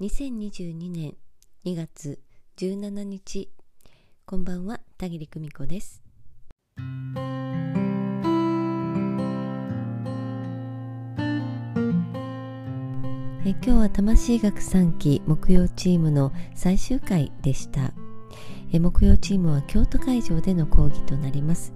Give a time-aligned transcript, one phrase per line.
[0.00, 1.16] 2022年
[1.64, 2.20] 2月
[2.56, 3.50] 17日。
[4.26, 6.04] こんばんは田切久美子です。
[6.78, 6.82] え
[13.50, 17.92] 今日は魂学3期木曜チームの最終回でした。
[18.72, 21.72] え木曜チームは京都会場での講義となります。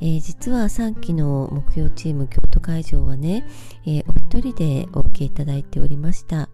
[0.00, 3.44] えー、実は3期の目標チーム京都会場はね、
[3.84, 6.50] えー、お一人でお受けいただいておりました、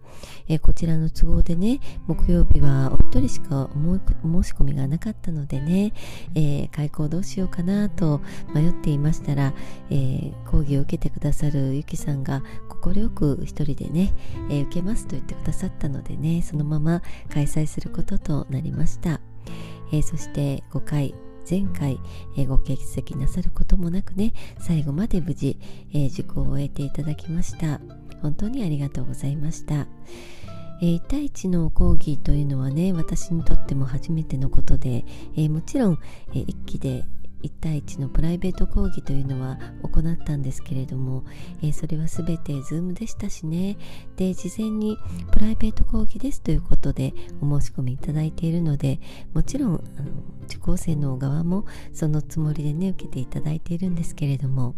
[0.47, 5.93] えー、こちらの都合でね木曜日はお一人しか申し込みがなかったのでね、
[6.35, 8.21] え開校どうしようかなと
[8.53, 9.53] 迷っていましたら、
[9.89, 12.43] え講義を受けてくださるゆきさんが
[12.81, 14.13] 快く一人でね、
[14.49, 19.19] え受けますと言ってくださったのでねそのまま開催することとなりました、
[19.91, 21.13] えそして5回
[21.49, 21.99] 前回、
[22.37, 25.57] えー、ご欠席なさることもなくね最後まで無事、
[25.93, 27.79] えー、受講を終えていただきました。
[28.25, 29.87] 本当にありがとうございました、
[30.81, 35.99] えー、1対1の講義というのはね私にとっても初めてのことで、えー、もちろん、
[36.31, 37.05] えー、1期で
[37.43, 41.23] 1対1のプライベート講義というのは行ったんですけれども、
[41.61, 43.77] えー、それは全て Zoom でしたしね。
[44.15, 44.97] で事前に
[45.31, 48.99] プライベート講義ですということでお申し込みいただいているので
[49.33, 50.11] もちろんあの
[50.45, 54.75] 受講生の側もそのつもりでね受けていただいているんですけれども、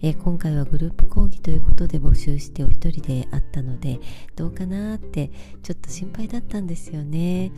[0.00, 4.00] えー、今回はグループ講義ということで募集してお一人であったので
[4.36, 5.30] どうかなって
[5.62, 7.52] ちょっと心配だったんですよね、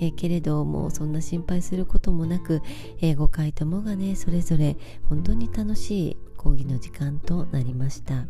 [0.00, 2.62] えー、けれどもうそんな心配することもなく、
[3.00, 4.76] えー、5回ともががねそれぞれ
[5.08, 8.26] 本当に楽しい講義の時間となりました。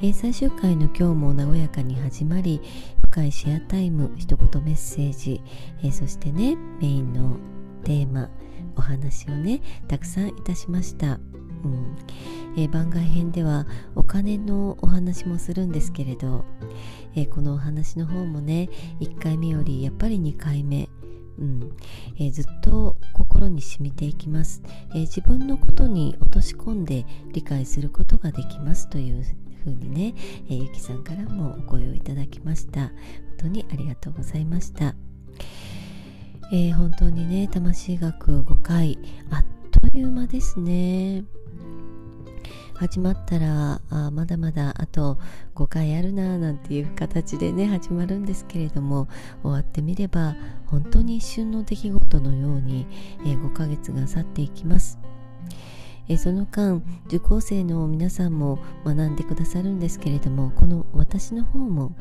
[0.00, 2.60] えー、最終回の今日も和やかに始まり
[3.02, 5.40] 深いシェアタイム一言メッセージ、
[5.82, 7.36] えー、そしてねメインの
[7.82, 8.30] テーマ
[8.76, 11.18] お話をねたくさんいたしました、
[11.64, 11.96] うん
[12.56, 13.66] えー、番外編では
[13.96, 16.44] お金のお話もするんですけれど、
[17.16, 18.68] えー、このお話の方もね
[19.00, 20.88] 1回目よりやっぱり2回目
[21.38, 21.76] うん。
[22.16, 29.24] えー、ずっと心に染みていきます、えー、自分のことに落とし込んで理解することができますという
[29.64, 30.14] ふうにね、
[30.48, 32.88] えー、ゆきさんからもお声をいただきました。
[32.88, 32.92] 本
[33.38, 34.94] 当にありがとうございました。
[36.50, 38.98] えー、本当にね魂学5回
[39.30, 41.24] あっという間ですね。
[42.78, 45.18] 始まったらあまだまだあと
[45.56, 49.08] 5回あるななんていう形でね始まるんですけれども
[49.42, 52.86] 終わってみれば本当に一瞬の出来事のように、
[53.26, 55.00] えー、5ヶ月が去っていきます。
[56.08, 61.94] えその間受講生の皆さんも学んでくださるんですけれどもこの私の方も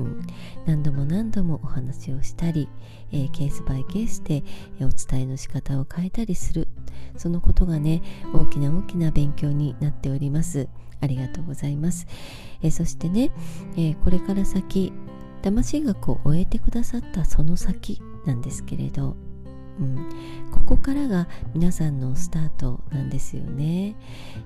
[0.00, 0.26] うん、
[0.66, 2.68] 何度も何度もお話をしたり、
[3.12, 4.42] えー、ケースバイケースで、
[4.80, 6.68] え、お伝えの仕方を変えたりする。
[7.16, 10.68] そのことがね大きな大きな勉強になっております。
[11.00, 12.08] ありがとうございます、
[12.60, 13.30] えー、そしてね、
[13.76, 14.92] えこれから先
[15.42, 19.16] 魂学を終えてくださったその先なんですけれど
[19.80, 20.08] うん、
[20.50, 23.94] ここからが皆さんのスタートなんですよね。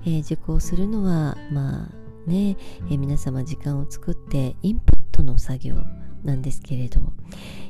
[0.06, 2.56] え、受講するのはまあね、
[2.90, 5.76] え、皆様時間を作ってインプットの作業
[6.24, 7.00] なんですけれど、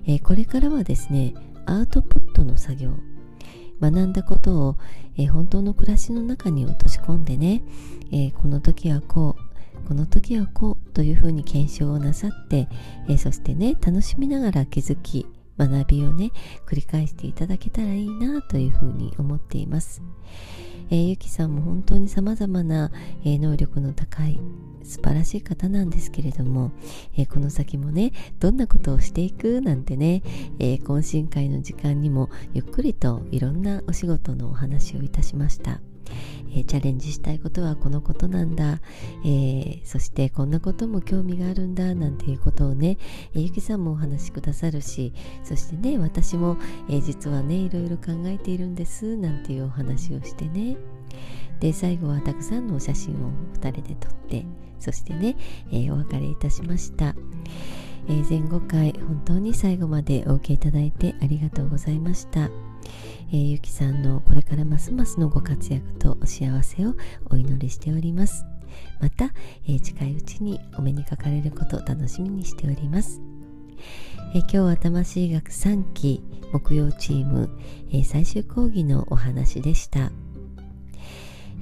[0.06, 1.34] えー、これからはですね
[1.66, 2.94] アウトプットの作業
[3.80, 4.76] 学んだことを、
[5.16, 7.62] えー、本当の暮らしの中に落とし込んでね、
[8.12, 12.68] えー、この時はこうこの時はこうというふうに検証をなさって、
[13.08, 15.26] えそしてね楽しみながら気づき
[15.58, 16.30] 学びをね
[16.66, 20.00] 繰り返していただけたらいいなというふうに思っています。
[20.90, 22.90] えー、ゆきさんも本当に様々な、
[23.24, 24.40] えー、能力の高い
[24.82, 26.72] 素晴らしい方なんですけれども、
[27.16, 29.60] えー、この先もねどんなことをしていく？
[29.60, 30.22] なんてね、
[30.58, 35.80] え、懇親会の時間にもゆっくりといろんなお仕事のお話をいたしました。
[36.52, 38.80] えー、チャレンジしたいことはこのことなんだ、
[39.24, 42.98] えー、そしてこんなことも興味があるんだなんていうことをね、
[43.34, 45.12] えー、ゆきさんもお話しくださるし
[45.44, 46.56] そしてね私も、
[46.88, 50.76] え実はねいろいろ考えているんですなんていうお話をしてね
[51.60, 53.30] で最後はたくさんのお写真を
[53.60, 54.44] 2人で撮って
[54.82, 55.36] そしてね、
[55.70, 57.14] えお別れいたしました。
[58.08, 62.50] え、前5回本当に最後までお受けいただいてありがとうございました。
[63.32, 66.94] えー、ゆきさんのこれからますますのご活躍とお幸せを
[67.30, 68.44] お祈りしております。
[69.00, 69.32] また、
[69.66, 73.22] えー、近いうちにお目にかかれることを楽しみにしております。
[74.34, 77.48] えー、今日は魂学3期木曜チーム、
[77.90, 80.12] えー、最終講義のお話でした。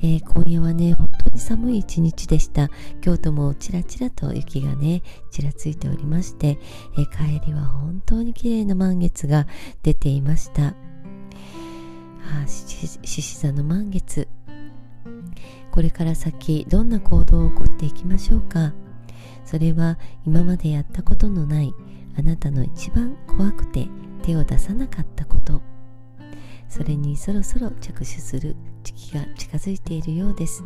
[0.02, 2.68] えー、今夜はね、本当に寒い一日でした。
[3.00, 6.58] 京都もちらちらと雪がね、ちらついておりまして、
[6.98, 9.46] えー、帰りは本当に綺麗な満月が
[9.84, 10.74] 出ていました。
[12.46, 14.28] 獅子座の満月。
[15.70, 18.72] これから先どんな行動を起こっていきましょうか？
[19.44, 21.72] それは今までやったことのない
[22.18, 23.88] あなたの一番怖くて
[24.22, 25.62] 手を出さなかったこと。
[26.68, 28.54] それにそろそろ着手する
[28.84, 30.62] 時期が近づいているようです、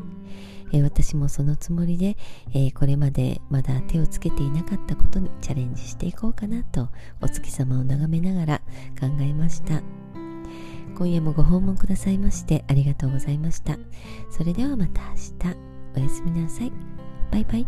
[0.70, 2.19] えー、私もそのつもりで、
[2.52, 6.90] えー、これまでまだ手をつけていなかったことにチャレンジしていこうかなと
[7.22, 8.58] お月様を眺めながら
[9.00, 9.82] 考えました。
[10.94, 13.76] 今夜もご訪問くださいましてありがとうございました。
[14.31, 15.17] それではまた明
[15.50, 15.56] 日。
[15.96, 16.73] おやすみなさい。
[17.31, 17.67] バイバイ。